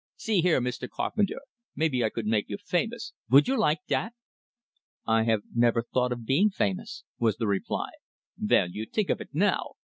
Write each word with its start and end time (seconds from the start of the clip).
"See 0.15 0.41
here, 0.41 0.59
Mr. 0.59 0.89
Carpenter, 0.89 1.41
maybe 1.75 2.03
I 2.03 2.09
could 2.09 2.25
make 2.25 2.49
you 2.49 2.57
famous. 2.57 3.13
Vould 3.29 3.47
you 3.47 3.55
like 3.55 3.81
dat?" 3.87 4.13
"I 5.05 5.25
have 5.25 5.43
never 5.53 5.83
thought 5.83 6.11
of 6.11 6.25
being 6.25 6.49
famous," 6.49 7.03
was 7.19 7.37
the 7.37 7.45
reply. 7.45 7.91
"Vell, 8.35 8.71
you 8.71 8.87
tink 8.87 9.11
of 9.11 9.21
it 9.21 9.29
now. 9.31 9.73